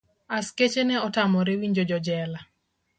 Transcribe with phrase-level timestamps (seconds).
[0.37, 2.39] Askeche ne otamre winjo jojela.